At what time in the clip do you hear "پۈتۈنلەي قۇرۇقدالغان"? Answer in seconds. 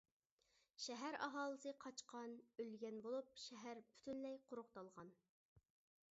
3.91-5.13